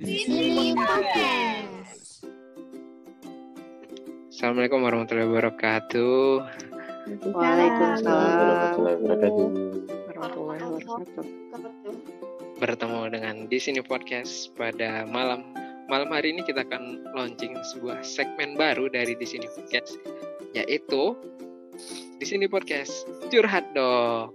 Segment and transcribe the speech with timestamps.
[0.00, 2.24] Sini Podcast.
[4.32, 6.24] Assalamualaikum warahmatullahi wabarakatuh.
[7.36, 9.46] Waalaikumsalam warahmatullahi wabarakatuh.
[10.08, 11.24] warahmatullahi wabarakatuh.
[12.64, 15.44] Bertemu dengan di sini podcast pada malam
[15.92, 20.00] malam hari ini kita akan launching sebuah segmen baru dari di sini podcast
[20.56, 21.12] yaitu
[22.16, 24.32] di sini podcast curhat dong.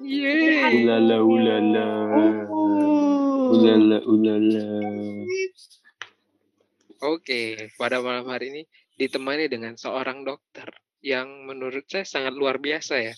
[0.00, 0.88] Yeay.
[0.88, 1.88] Ulala ulala.
[3.48, 4.66] Ulala ulala.
[7.00, 8.62] Oke, pada malam hari ini
[9.00, 10.68] ditemani dengan seorang dokter
[11.00, 13.14] yang menurut saya sangat luar biasa ya.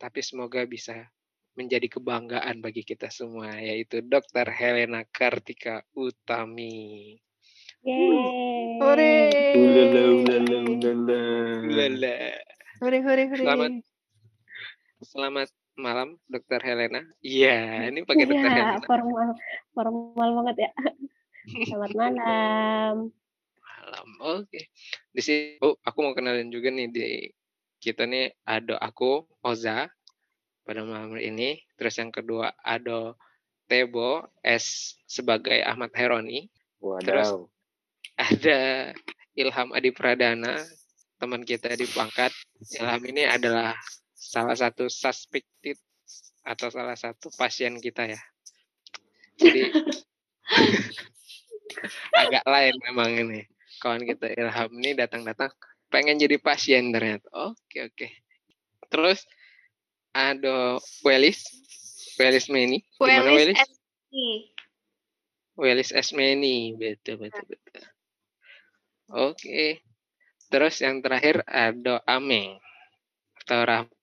[0.00, 0.96] Tapi semoga bisa
[1.56, 7.16] menjadi kebanggaan bagi kita semua yaitu Dokter Helena Kartika Utami.
[7.84, 8.80] Yeay.
[8.80, 9.16] Hore.
[9.60, 11.20] Ulala ulala ulala.
[11.68, 12.16] Lala.
[12.80, 13.44] Hore hore hore.
[13.44, 13.72] Selamat
[15.04, 17.04] selamat malam Dokter Helena.
[17.20, 18.84] Iya, ini pakai Dokter Iya, Helena.
[18.84, 19.28] formal,
[19.76, 20.70] formal banget ya.
[21.68, 22.94] Selamat malam.
[23.60, 24.06] Malam.
[24.40, 24.72] Oke.
[25.12, 27.08] Di sini oh, aku mau kenalin juga nih di
[27.78, 29.86] kita nih ada aku Oza
[30.66, 31.60] pada malam ini.
[31.78, 33.14] Terus yang kedua ada
[33.70, 36.50] Tebo S sebagai Ahmad Heroni.
[36.82, 37.46] Wadaw.
[38.16, 38.90] Ada
[39.36, 40.56] Ilham Adi Pradana,
[41.20, 42.32] teman kita di Pangkat.
[42.80, 43.76] Ilham ini adalah
[44.16, 45.76] salah satu suspected
[46.42, 48.20] atau salah satu pasien kita ya.
[49.36, 49.68] Jadi
[52.24, 53.40] agak lain memang ini.
[53.76, 55.52] Kawan kita Ilham ini datang-datang
[55.92, 57.28] pengen jadi pasien ternyata.
[57.52, 58.08] Oke oke.
[58.88, 59.28] Terus
[60.16, 61.44] ada Welis,
[62.16, 62.80] Welis Meni.
[62.96, 63.60] Gimana Welis?
[65.56, 67.84] Welis Esmeni, betul betul betul.
[69.08, 69.80] Oke.
[70.52, 72.60] Terus yang terakhir ada Ame
[73.44, 73.95] atau Rahma.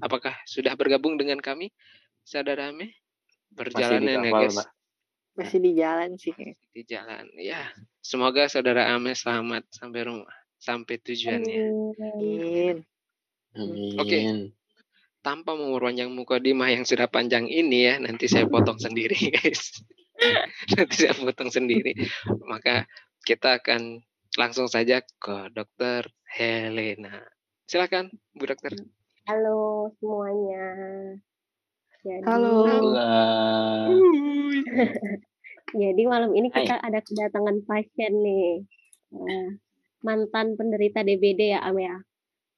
[0.00, 1.74] Apakah sudah bergabung dengan kami,
[2.22, 2.96] saudara Ame?
[3.52, 4.68] Perjalanan ya guys Mbak.
[5.32, 6.34] Masih di jalan sih.
[6.72, 7.24] di jalan.
[7.40, 7.72] Ya,
[8.04, 11.60] semoga saudara Ame selamat sampai rumah, sampai tujuannya.
[12.00, 12.76] Amin.
[13.56, 13.96] Amin.
[14.00, 14.18] Oke.
[15.22, 19.80] Tanpa memperpanjang mukadimah yang sudah panjang ini ya, nanti saya potong sendiri guys.
[20.74, 21.94] nanti saya potong sendiri.
[22.48, 22.84] Maka
[23.22, 24.02] kita akan
[24.36, 27.22] langsung saja ke Dokter Helena.
[27.68, 28.74] Silakan, Bu Dokter.
[29.22, 30.66] Halo semuanya.
[32.02, 32.66] Jadi, Halo.
[35.82, 36.66] Jadi malam ini Hai.
[36.66, 38.66] kita ada kedatangan pasien nih.
[39.14, 39.48] Eh,
[40.02, 42.02] mantan penderita DBD ya Am ya.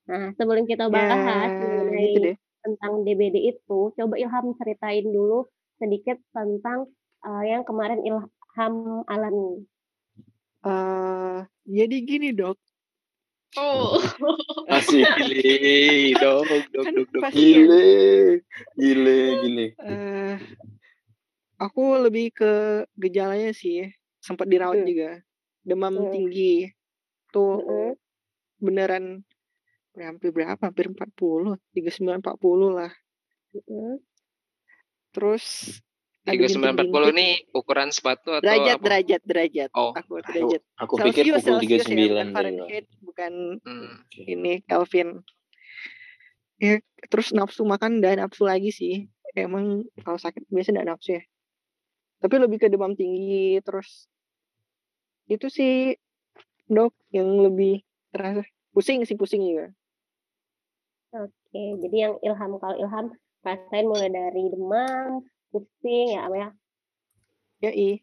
[0.09, 2.37] Nah, sebelum kita bahas Ya, mengenai gitu deh.
[2.65, 5.45] tentang DBD itu, coba Ilham ceritain dulu
[5.77, 6.89] sedikit tentang
[7.23, 9.69] eh, yang kemarin Ilham alami.
[10.65, 11.39] Eh,
[11.69, 12.57] jadi gini dok,
[13.55, 13.99] Oh.
[14.67, 15.07] Asik.
[15.15, 16.43] Gile, dok,
[16.73, 17.23] dok, dok, dok.
[17.31, 17.87] Gile.
[18.75, 19.67] Gile, gile.
[19.79, 20.35] eh
[21.59, 22.53] aku lebih ke
[22.99, 23.89] gejalanya sih,
[24.19, 24.89] sempat dirawat Hmm.
[24.91, 25.11] juga,
[25.63, 26.11] demam Hmm.
[26.11, 26.69] tinggi,
[27.31, 27.91] tuh Mm-mm.
[28.59, 29.05] beneran
[29.95, 30.59] hampir berapa?
[30.59, 32.93] Hampir 40, 39 40 lah.
[33.55, 34.03] Mm-mm.
[35.15, 35.79] Terus
[36.25, 37.13] ada 3940 bintik-bintik.
[37.13, 38.85] nih ukuran sepatu atau derajat, apa?
[38.85, 39.71] derajat, derajat.
[39.77, 40.63] Oh, Aku Aku, derajat.
[40.81, 42.33] aku pikir Celsius, pukul ya, 39 bukan deh.
[42.33, 43.93] Fahrenheit, bukan hmm.
[44.17, 45.09] ini Kelvin.
[46.57, 46.75] Ya,
[47.13, 49.13] terus nafsu makan dan nafsu lagi sih.
[49.37, 51.23] Emang kalau sakit biasa tidak nafsu ya.
[52.25, 54.09] Tapi lebih ke demam tinggi terus
[55.29, 55.97] itu sih
[56.73, 59.69] dok yang lebih terasa pusing sih pusing juga.
[61.15, 63.15] Oke, jadi yang Ilham kalau Ilham
[63.45, 65.23] rasain mulai dari demam,
[65.55, 66.49] pusing ya ya.
[67.63, 68.03] Ya i.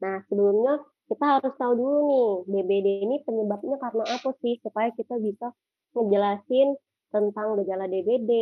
[0.00, 5.20] Nah, sebelumnya kita harus tahu dulu nih, DBD ini penyebabnya karena apa sih supaya kita
[5.20, 5.52] bisa
[5.94, 6.74] ngejelasin
[7.14, 8.32] tentang gejala DBD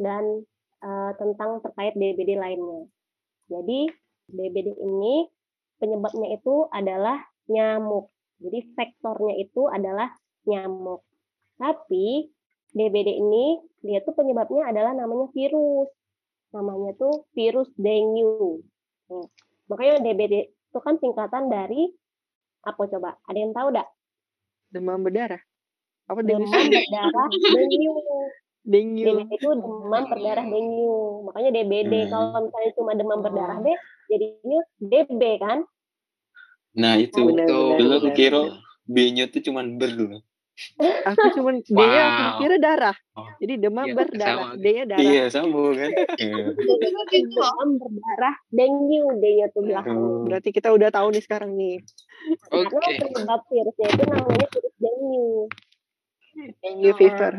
[0.00, 0.42] dan
[0.82, 2.88] eh, tentang terkait DBD lainnya.
[3.46, 3.86] Jadi,
[4.26, 5.30] DBD ini
[5.78, 8.10] penyebabnya itu adalah nyamuk.
[8.42, 10.10] Jadi, faktornya itu adalah
[10.44, 11.06] nyamuk.
[11.56, 12.28] Tapi,
[12.76, 15.88] DBD ini dia tuh penyebabnya adalah namanya virus.
[16.50, 18.62] Namanya tuh virus dengue.
[19.06, 19.26] Nih,
[19.66, 21.90] Makanya DBD itu kan singkatan dari
[22.62, 23.18] apa coba?
[23.26, 23.88] Ada yang tahu enggak?
[24.68, 25.42] Demam berdarah.
[26.06, 26.70] Apa Demam dengue?
[26.70, 28.02] berdarah dengue.
[28.66, 29.04] Dengue.
[29.06, 30.98] DBD itu demam berdarah dengue.
[31.24, 32.10] Makanya DBD Hmm.
[32.10, 33.64] kalau misalnya cuma demam berdarah Oh.
[33.64, 35.58] deh, jadinya DB kan?
[36.74, 37.22] Nah itu.
[37.24, 37.68] Benar, Tuh.
[37.78, 38.42] benar, Dulu kira.
[38.86, 40.22] B-nya tuh cuman ber dulu.
[41.06, 42.38] Aku cuman D-nya aku Wow.
[42.40, 42.96] kira darah.
[43.12, 43.28] Oh.
[43.38, 44.36] Jadi demam Iya, berdarah.
[44.40, 44.56] sama.
[44.56, 45.04] D-nya darah.
[45.04, 45.90] Iya, sama kan?
[46.24, 46.44] Iya.
[47.06, 50.08] Demam berdarah dengue D-nya tuh belakangnya.
[50.08, 50.24] Oh.
[50.24, 51.76] Berarti kita udah tahu nih sekarang nih.
[52.50, 52.72] Oke.
[52.72, 55.40] Karena penyebab virusnya itu namanya virus dengue.
[56.58, 57.32] Dengue fever.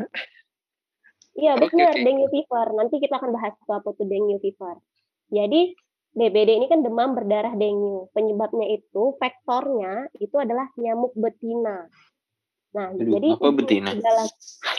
[1.34, 2.02] Iya benar, oke.
[2.02, 2.66] dengue fever.
[2.74, 4.74] Nanti kita akan bahas apa tuh dengue fever.
[5.28, 5.74] Jadi
[6.10, 8.10] DBD ini kan demam berdarah dengue.
[8.10, 11.86] Penyebabnya itu faktornya itu adalah nyamuk betina.
[12.68, 13.90] Nah, Aduh, jadi apa untuk betina?
[13.96, 14.28] dalam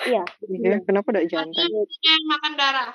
[0.06, 1.70] iya, Ya, kenapa tidak jantan?
[1.74, 2.92] yang makan darah.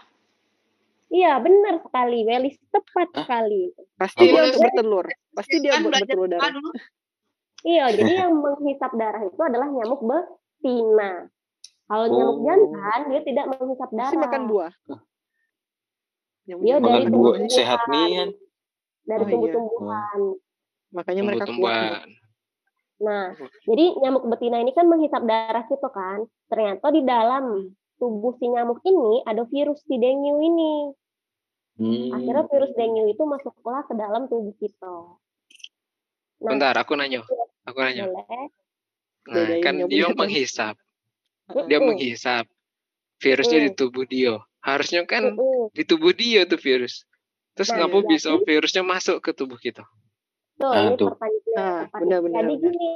[1.09, 3.23] iya benar sekali, Welis tepat Hah?
[3.23, 3.75] sekali.
[3.95, 4.47] Pasti Iya, dia iya.
[4.49, 5.07] untuk bertelur.
[5.33, 6.53] Pasti dia Kan buat belajar bertelur darah.
[7.65, 11.13] Iya, jadi yang menghisap darah itu adalah nyamuk betina.
[11.85, 12.45] Kalau nyamuk Oh.
[12.45, 14.07] jantan dia tidak menghisap darah.
[14.07, 14.73] Pasti makan buah.
[16.45, 18.09] Yang Dia dari Makan makan buah sehat nih
[19.05, 19.33] dari Oh, iya.
[19.33, 20.21] tumbuh-tumbuhan.
[20.93, 22.07] Makanya mereka kuat.
[23.03, 23.35] Nah,
[23.67, 26.25] jadi nyamuk betina ini kan menghisap darah gitu kan.
[26.47, 30.75] Ternyata di dalam tubuh si nyamuk ini ada virus si dengue ini.
[31.75, 32.15] Hmm.
[32.15, 34.95] Akhirnya virus dengue itu masuklah ke dalam tubuh kita.
[36.45, 37.27] Nah, Bentar, aku nanya.
[37.67, 38.07] Aku nanya.
[38.07, 38.47] boleh.
[39.25, 40.75] Nah, kan dia menghisap.
[41.67, 42.45] Dia menghisap.
[43.19, 44.39] Virusnya di tubuh dia.
[44.63, 45.35] Harusnya kan
[45.73, 47.03] di tubuh dia tuh virus.
[47.55, 49.83] Terus Nah, ngapa bisa jadi- virusnya masuk ke tubuh kita?
[50.67, 51.09] Ah, ini tuh.
[51.11, 52.01] pertanyaan yang Ah, tepat.
[52.01, 52.65] benar, benar, Jadi benar.
[52.65, 52.91] gini,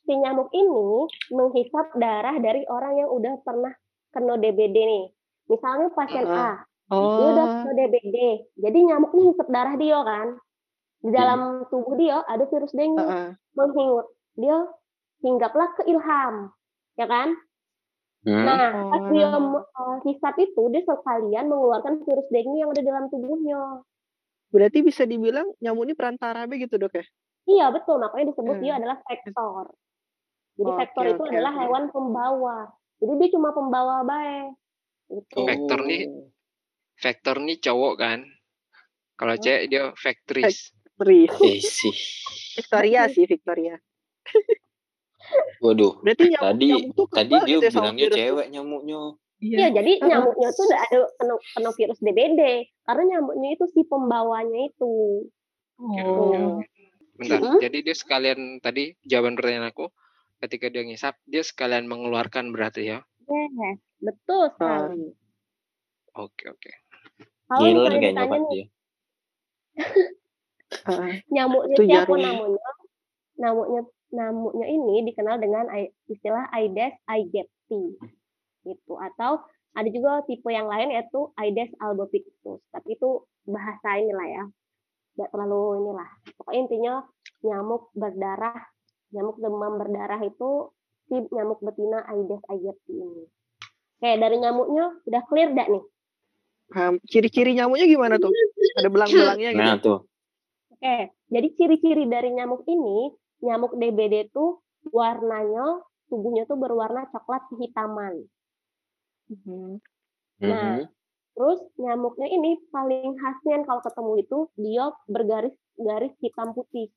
[0.00, 0.84] si nyamuk ini
[1.30, 3.72] menghisap darah dari orang yang udah pernah
[4.10, 5.04] kena DBD nih.
[5.46, 6.62] Misalnya pasien Ah.
[6.86, 8.16] A, dia udah Oh, kena DBD.
[8.56, 10.28] Jadi nyamuk ini hisap darah dia kan.
[11.00, 13.28] Di dalam tubuh dia ada virus dengue heeh.
[13.54, 14.06] menghingut.
[14.34, 14.56] Dia
[15.20, 16.52] hinggaplah ke Ilham,
[16.94, 17.32] ya kan?
[18.20, 18.44] Hmm.
[18.44, 18.60] Nah,
[18.90, 19.56] pas dia Oh.
[19.56, 23.80] eh, hisap itu, dia sekalian mengeluarkan virus dengue yang ada dalam tubuhnya.
[24.50, 27.04] Berarti bisa dibilang nyamuk ini perantara be gitu dok ya?
[27.48, 28.80] Iya betul, makanya disebut dia Hmm.
[28.84, 29.64] adalah vektor.
[30.60, 31.60] Jadi vektor itu oke, adalah oke.
[31.64, 32.56] hewan pembawa.
[33.00, 34.50] Jadi dia cuma pembawa baik.
[35.10, 35.38] Gitu.
[35.42, 36.00] Vektor nih
[37.00, 38.18] Vektor nih cowok kan.
[39.16, 39.42] Kalau Hmm.
[39.42, 40.76] cewek dia vectris.
[41.00, 41.32] Ris.
[41.40, 41.96] Eh sih.
[42.60, 43.80] Victoria sih Victoria.
[45.64, 45.96] Waduh.
[46.04, 49.00] Berarti nyamuk, Tadi nyamuk tuh tadi dia gitu ya bilangnya cewek nyamuknya.
[49.40, 50.04] Iya, jadi Heeh.
[50.04, 52.40] nyamuknya tuh udah ada kena, kena virus DBD.
[52.84, 55.24] Karena nyamuknya itu si pembawanya itu.
[55.80, 56.04] Oke, Oh.
[56.04, 56.84] oke, oke.
[57.16, 57.38] Bentar.
[57.40, 57.56] Hmm?
[57.58, 59.88] Jadi dia sekalian tadi jawaban pertanyaan aku
[60.40, 62.98] ketika dia ngisap dia sekalian mengeluarkan berarti ya.
[63.28, 64.88] Yes, betul Ah.
[64.88, 65.16] sekali.
[66.16, 66.72] Oke, oke.
[67.48, 68.66] Kalau Pak nih, dia.
[71.34, 72.20] Nyamuknya Itu siapa jarum.
[72.20, 72.60] namanya?
[73.40, 75.70] Nyamuknya nyamuknya ini dikenal dengan
[76.10, 77.94] istilah Aedes aegypti.
[78.70, 78.94] Gitu.
[78.94, 82.62] Atau ada juga tipe yang lain yaitu Aedes albopictus.
[82.70, 84.44] Tapi itu bahasa inilah ya.
[85.18, 86.10] Nggak terlalu inilah.
[86.38, 86.94] Pokoknya intinya
[87.42, 88.58] nyamuk berdarah,
[89.10, 90.70] nyamuk demam berdarah itu
[91.10, 93.24] si nyamuk betina Aedes aegypti ini.
[94.00, 95.84] Oke, dari nyamuknya udah clear dak nih?
[97.10, 98.30] Ciri-ciri nyamuknya gimana tuh?
[98.78, 99.60] Ada belang-belangnya gitu.
[99.60, 99.98] Nah tuh.
[100.72, 103.12] Oke, jadi ciri-ciri dari nyamuk ini,
[103.44, 104.62] nyamuk DBD itu
[104.94, 108.24] warnanya, tubuhnya tuh berwarna coklat kehitaman.
[109.30, 109.78] Mhm.
[110.40, 110.88] Nah, Mhm.
[111.30, 116.90] Terus nyamuknya ini paling khasnya kalau ketemu itu dia bergaris-garis hitam putih.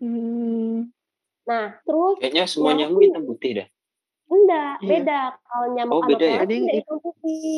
[0.00, 0.88] Hmm.
[1.44, 3.68] Nah, terus Kayaknya semua Nyamuk nyamuk ini- hitam putih dah.
[4.30, 4.88] enggak, Iya.
[4.88, 5.20] beda.
[5.42, 6.38] Kalau nyamuk Oh, beda ya?
[6.38, 7.54] Ada yang tidak hit- hitam putih.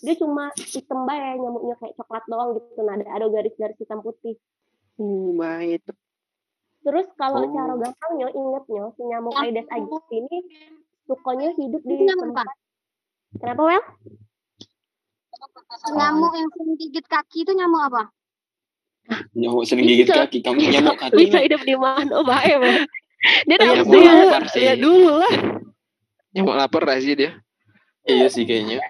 [0.00, 2.80] Dia cuma hitam bae nyamuknya kayak coklat doang gitu.
[2.80, 4.34] Nah, ada, ada garis-garis hitam putih.
[4.96, 5.82] Uh, baik.
[6.80, 7.50] Terus kalau Oh.
[7.50, 9.34] cara gampangnya ingetnya si nyamuk.
[9.34, 10.36] Aedes aegypti ini
[11.04, 12.46] sukanya hidup di Itu tempat.
[13.40, 13.82] Kenapa, Wel?
[15.92, 18.02] Nyamuk yang sering gigit kaki itu nyamuk apa?
[19.34, 20.24] Nyamuk sering gigit Bisa.
[20.24, 20.38] kaki.
[20.44, 21.16] Kamu nyamuk kaki.
[21.16, 22.86] Bisa hidup di mana, bae, Wel?
[23.48, 24.38] Dia Nyamuk dulu, ya.
[24.42, 25.34] lihat dulu lah.
[26.36, 27.32] Nyamuk lapar gak sih dia?
[28.04, 28.82] Iya sih kayaknya.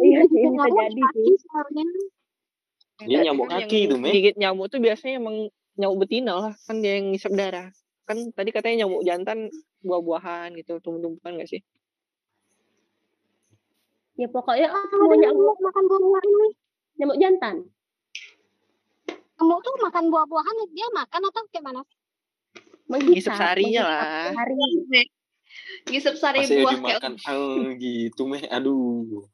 [0.00, 1.34] Iya sih, bisa Nyamuk jadi sih.
[3.00, 4.12] Dia nyamuk kaki itu, Meh.
[4.12, 6.52] Gigit nyamuk tuh biasanya emang nyamuk betina lah.
[6.66, 7.68] Kan dia yang ngisap darah.
[8.08, 9.52] Kan tadi katanya nyamuk jantan
[9.84, 11.60] buah-buahan gitu, tumbuh-tumbuhan gak sih?
[14.20, 16.52] Ya pokoknya semua ada nyamuk, makan buah-buahan nih.
[17.00, 17.56] nyamuk jantan.
[19.40, 21.80] Nyamuk tuh makan buah-buahan dia makan atau kayak mana?
[21.80, 24.28] Ngisap Menghisap, sarinya lah.
[24.36, 25.02] Sari.
[25.88, 27.12] Ngisep sari Masa ya buah kayak dimakan.
[27.32, 28.44] Oh, gitu, Meh.
[28.52, 29.24] Aduh.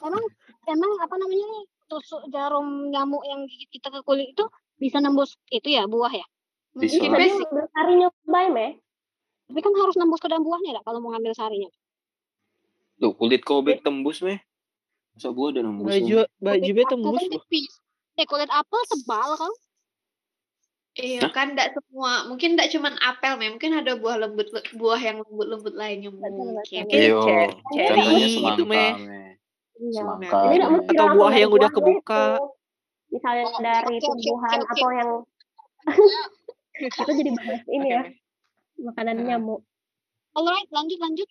[0.00, 0.24] Emang
[0.64, 4.44] emang apa namanya nih tusuk jarum nyamuk yang gigit kita ke kulit itu
[4.80, 6.24] bisa nembus itu ya buah ya?
[6.72, 6.96] Bisa.
[6.96, 8.72] Kita ngambil sarinya bae, Meh.
[9.52, 11.68] Tapi kan harus nembus ke dalam buahnya lah kalau mau ngambil sarinya.
[12.96, 14.40] Tuh, kulit kobek tembus, Meh.
[15.16, 15.92] Masa gua udah nembus.
[15.96, 17.72] Baju baju Kulit be tembus kan tipis.
[18.16, 19.52] Eh kulit apel tebal kan?
[20.96, 23.60] Iya kan enggak semua, mungkin enggak cuman apel, Mem.
[23.60, 24.48] mungkin ada buah lembut
[24.80, 26.88] buah yang lembut-lembut lainnya mungkin.
[26.88, 27.52] Iya.
[27.68, 28.92] Contohnya semangka, gitu, Meh.
[29.04, 29.30] Meh.
[29.76, 30.00] Iya.
[30.00, 30.36] Semangka.
[30.48, 30.88] Meh.
[30.88, 32.24] Atau buah yang udah kebuka.
[32.40, 32.44] itu.
[33.12, 35.10] Misalnya Oh, dari tumbuhan atau yang
[36.96, 38.12] kita jadi bahas ini ya, Meh.
[38.80, 39.28] makanan Heeh.
[39.36, 39.60] nyamuk.
[40.32, 41.28] Alright, lanjut lanjut.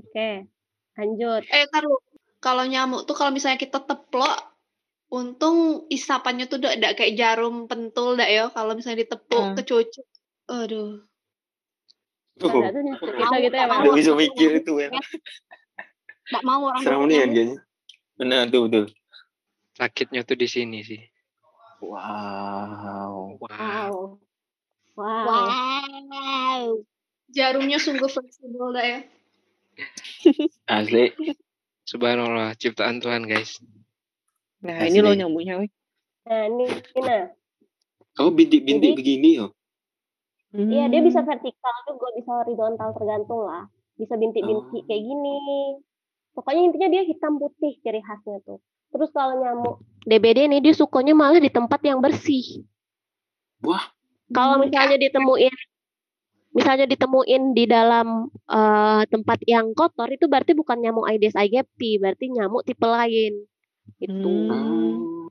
[0.00, 0.48] Oke,
[0.98, 1.42] lanjut.
[1.48, 2.02] Eh taruh.
[2.38, 4.58] Kalau nyamuk tuh kalau misalnya kita teplok
[5.08, 9.54] Untung isapannya tuh udah kayak jarum pentul dak ya kalau misalnya ditepuk Ah.
[9.56, 10.04] kecucuk.
[10.52, 11.00] Aduh.
[12.36, 13.66] Tuh kita gitu ya.
[13.72, 14.92] Gak bisa mikir itu ya.
[16.28, 17.56] Nggak mau orang Serem tua nih kayaknya.
[18.20, 18.84] Benar tuh betul.
[19.80, 21.00] Sakitnya tuh di sini sih.
[21.80, 23.40] Wow.
[23.40, 23.40] Wow.
[23.40, 23.92] Wow.
[24.92, 25.24] Wow.
[25.24, 26.84] Wow.
[27.32, 29.00] Jarumnya sungguh fleksibel dak ya.
[30.66, 31.12] Asli.
[31.84, 33.56] Subhanallah, ciptaan Tuhan, guys.
[34.60, 35.20] Nah, ini loh Asli.
[35.24, 35.70] nyamuknya, weh.
[36.28, 37.24] Nah, ini, ini nah.
[38.18, 39.54] Oh bintik-bintik begini yo.
[40.50, 41.06] Iya, dia Hmm.
[41.06, 43.70] bisa vertikal juga, bisa horizontal tergantung lah.
[43.94, 44.86] Bisa bintik-bintik Oh.
[44.86, 45.38] kayak gini.
[46.34, 48.58] Pokoknya intinya dia hitam putih ciri khasnya tuh.
[48.90, 52.64] Terus kalau nyamuk DBD nih dia sukanya malah di tempat yang bersih.
[53.60, 53.86] Wah.
[54.28, 55.54] Kalau misalnya ditemuin
[56.58, 58.08] misalnya ditemuin di dalam
[58.44, 63.46] eh, tempat yang kotor itu berarti bukan nyamuk Aedes aegypti, berarti nyamuk tipe lain.
[63.96, 64.34] Itu.
[64.44, 65.30] Hmm.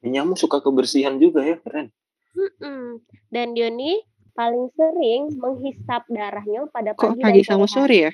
[0.00, 1.90] Nyamuk suka kebersihan juga ya, keren.
[2.30, 3.02] Mm-mm.
[3.26, 4.00] Dan dia nih
[4.32, 7.74] paling sering menghisap darahnya pada Kok pagi, pagi dan sama hari.
[7.74, 8.12] sore ya?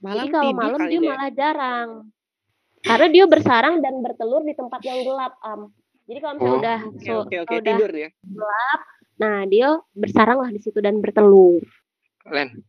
[0.00, 1.08] Malam Jadi kalau malam dia dia.
[1.08, 1.88] malah jarang.
[2.80, 5.72] Karena dia bersarang dan bertelur di tempat yang gelap, Am.
[6.04, 7.54] Jadi kalau misalnya Oh, udah so- oke, oke.
[7.54, 8.08] udah Tidur ya.
[9.20, 11.60] Nah dia bersarang lah di situ dan bertelur.
[12.32, 12.64] Len,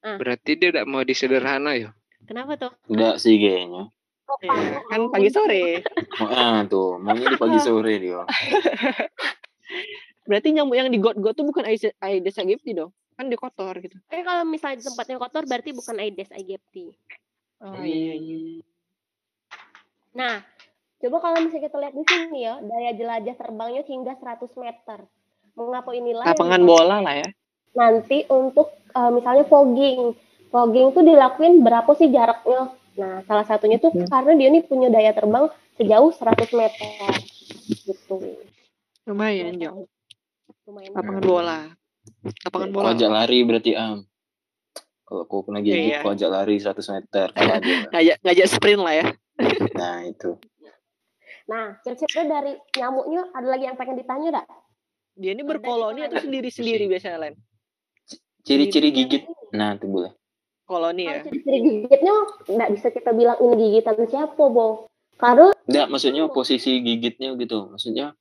[0.00, 0.16] Ah.
[0.16, 1.92] berarti dia tidak mau disederhana ya?
[2.24, 2.72] Kenapa tuh?
[2.88, 3.92] Enggak sih kayaknya.
[4.40, 5.82] Iya, kan pagi sore.
[6.22, 8.22] Ah tuh, maunya di pagi sore dia.
[10.30, 12.94] Berarti nyamuk yang di got-got tuh bukan Aedes Aedes aegypti dong.
[13.18, 13.98] Kan dia kotor gitu.
[14.14, 16.94] Eh kalau misalnya di tempatnya kotor berarti bukan Aedes aegypti.
[17.58, 18.62] Oh iya iya.
[20.14, 20.38] Nah,
[21.02, 24.98] coba kalau misalnya kita lihat di sini ya, daya jelajah terbangnya hingga 100 meter.
[25.52, 27.28] Mengapa inilah Lapangan bola lah ya.
[27.70, 30.14] nanti untuk eh, misalnya fogging.
[30.48, 32.74] Fogging tuh dilakuin berapa sih jaraknya?
[32.96, 34.04] Nah, salah satunya tuh Hmm.
[34.04, 37.10] karena dia nih punya daya terbang sejauh 100 meter.
[37.64, 38.16] Gitu.
[39.04, 39.86] Lumayan jauh.
[40.64, 40.90] Lumayan.
[40.92, 41.58] Lapangan bola.
[42.42, 42.86] Lapangan bola.
[42.90, 44.02] ajak lari berarti am.
[45.02, 46.02] Kalau kau pernah gigit, Iya.
[46.02, 47.26] kau ajak lari 100 meter.
[47.94, 49.06] Ngajak ngajak sprint lah ya.
[49.74, 50.34] Nah itu.
[51.46, 54.46] Nah, kira-kira dari nyamuknya ada lagi yang pengen ditanya enggak?
[55.16, 57.34] Dia ini berkoloni atau sendiri-sendiri biasanya Len?
[58.42, 59.24] Ciri-ciri gigit.
[59.52, 60.12] Nah itu boleh.
[60.64, 61.20] Koloni ya.
[61.22, 62.14] ciri-ciri gigitnya
[62.46, 64.86] nggak bisa kita bilang ini gigitan siapa, Bo.
[65.18, 67.68] Karena Enggak, maksudnya posisi gigitnya gitu.
[67.68, 68.16] Maksudnya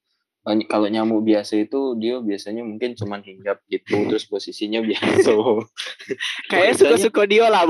[0.65, 5.29] kalau nyamuk biasa itu dia biasanya mungkin cuman hinggap gitu terus posisinya biasa.
[6.49, 7.63] Kayak Biasanya- suka-suka dia lah,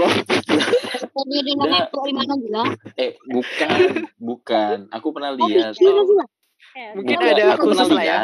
[2.10, 2.64] mana gila.
[2.96, 3.80] Eh bukan,
[4.16, 4.78] bukan.
[4.90, 5.76] Aku pernah Oh, lihat.
[5.76, 5.94] mikir
[6.76, 8.20] eh, Mungkin Bukan, ada aku khusus lah ya.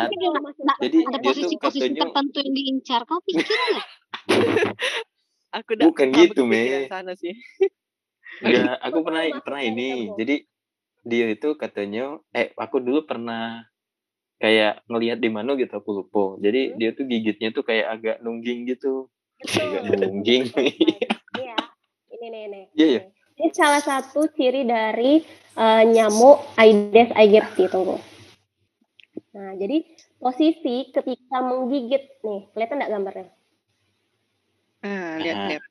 [0.81, 3.01] Jadi ada posisi-posisi katanya tertentu yang diincar.
[3.07, 3.87] Kau pikir nggak?
[5.55, 6.91] Aku udah Bukan gitu, Me.
[6.91, 7.31] sana sih.
[8.43, 10.11] Enggak, aku pernah pernah ini.
[10.19, 10.35] Jadi
[11.05, 13.63] dia itu katanya eh aku dulu pernah
[14.35, 16.35] kayak ngelihat di mana gitu aku lupa.
[16.43, 16.77] Jadi Hmm.
[16.81, 19.07] dia tuh gigitnya tuh kayak agak nungging gitu.
[19.39, 19.63] Betul.
[19.63, 20.43] Agak nungging.
[21.35, 21.55] Iya,
[22.15, 22.63] ini nih nih.
[22.75, 23.01] Iya, iya.
[23.35, 25.23] Ini salah satu ciri dari
[25.55, 27.95] eh, nyamuk Aedes aegypti tunggu.
[29.35, 29.83] Nah, jadi
[30.15, 33.27] posisi ketika menggigit nih, kelihatan nggak gambarnya?
[34.79, 35.63] Ah, lihat-lihat.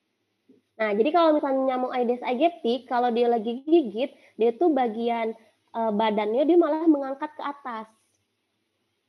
[0.75, 5.33] Nah, jadi kalau misalnya nyamuk Aedes aegypti, kalau dia lagi gigit, dia tuh bagian
[5.73, 7.89] eh, badannya dia malah mengangkat ke atas.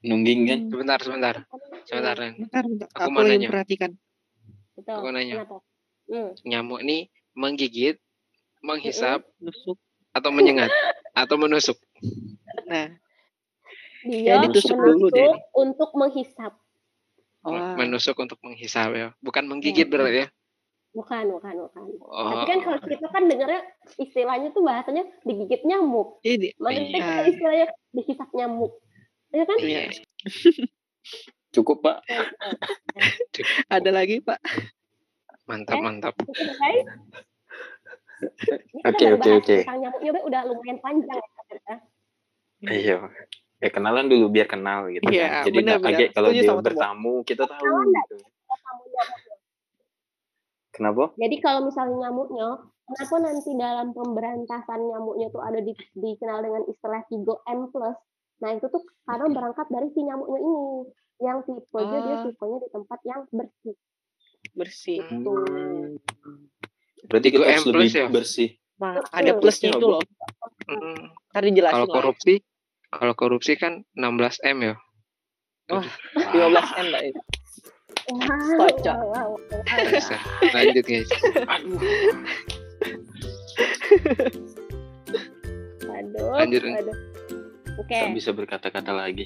[0.06, 0.60] nungging kan?
[0.70, 1.36] Sebentar, sebentar.
[1.90, 2.34] Sebentar, Len.
[2.38, 2.88] Bentar, bentar.
[2.94, 3.50] Aku Aku, mau nanya.
[3.50, 3.92] memperhatikan.
[4.78, 4.96] Betul.
[5.02, 5.34] Aku nanya.
[5.42, 5.58] Kenapa?
[6.06, 6.30] Hmm.
[6.46, 7.98] Nyamuk nih menggigit,
[8.62, 9.82] menghisap, Nusuk.
[10.14, 10.70] atau menyengat,
[11.18, 11.82] atau menusuk.
[12.70, 12.94] Nah,
[14.06, 15.18] Dia Ya, ditusuk dulu deh.
[15.18, 16.54] menusuk untuk menghisap.
[17.42, 19.08] oh, Menusuk untuk menghisap ya.
[19.20, 19.92] Bukan menggigit Iya.
[19.92, 20.28] berarti ya.
[20.94, 21.86] Bukan, bukan, bukan.
[22.00, 23.62] Oh, Tapi kan kalau kita kan dengarnya
[23.98, 26.22] istilahnya tuh bahasanya digigit nyamuk.
[26.22, 26.56] ini.
[26.56, 26.88] Mana Iya.
[26.88, 28.72] kita istilahnya dihisap nyamuk.
[29.30, 29.58] Ya kan?
[29.60, 29.92] iya.
[31.52, 32.04] Cukup, Pak.
[33.68, 34.40] Ada lagi, Pak.
[35.46, 35.82] Mantap, Eh?
[35.82, 36.16] mantap.
[36.16, 36.32] Oke,
[38.72, 39.58] kita Oke, oke, oke.
[39.62, 41.42] Tentang nyamuknya udah lumayan panjang ya.
[41.44, 41.76] ternyata.
[42.66, 42.98] Iya.
[43.66, 45.44] Ya kenalan dulu biar kenal gitu Iya, kan.
[45.50, 45.78] Jadi benar.
[45.82, 46.68] kaget kalau Setuju dia sama Tebo.
[46.70, 48.16] bertamu kita tahu gitu.
[50.70, 51.04] Kenapa?
[51.16, 52.48] Jadi kalau misalnya nyamuknya,
[52.86, 57.72] kenapa nanti dalam pemberantasan nyamuknya tuh ada di, dikenal dengan istilah 3M+.
[58.36, 60.66] Nah itu tuh karena berangkat dari si nyamuknya ini.
[61.16, 62.24] Yang tipenya dia Ah.
[62.28, 63.76] tipenya di tempat yang bersih.
[64.52, 65.00] Bersih.
[65.02, 65.34] Gitu.
[67.08, 68.06] Berarti kita 3M harus lebih ya?
[68.12, 68.50] bersih.
[68.76, 69.94] Nah, ada plusnya itu apa?
[69.96, 70.02] loh.
[70.68, 71.02] Mm.
[71.32, 71.96] Ntar dijelasin Kalau lah.
[72.98, 74.76] Kalau korupsi kan 16 m ya.
[75.74, 77.04] Wah, 15 M, Mbak.
[78.06, 78.98] Wow, Kocak.
[79.02, 79.90] wow, wow, wow.
[79.90, 80.18] Bisa.
[80.54, 81.10] Lanjut guys.
[81.50, 81.80] Aduh.
[85.90, 86.98] Aduh, Lanjut, aduh.
[87.82, 87.98] Oke.
[87.98, 89.26] Tak bisa berkata-kata lagi.